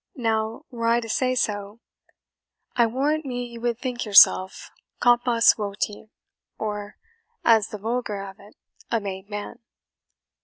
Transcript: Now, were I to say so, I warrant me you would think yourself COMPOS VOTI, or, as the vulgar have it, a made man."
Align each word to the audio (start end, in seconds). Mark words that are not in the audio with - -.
Now, 0.17 0.65
were 0.71 0.87
I 0.87 0.99
to 0.99 1.07
say 1.07 1.35
so, 1.35 1.79
I 2.75 2.87
warrant 2.87 3.23
me 3.23 3.45
you 3.45 3.61
would 3.61 3.77
think 3.77 4.03
yourself 4.03 4.71
COMPOS 4.99 5.53
VOTI, 5.53 6.09
or, 6.57 6.97
as 7.45 7.67
the 7.67 7.77
vulgar 7.77 8.19
have 8.19 8.39
it, 8.39 8.55
a 8.89 8.99
made 8.99 9.29
man." 9.29 9.59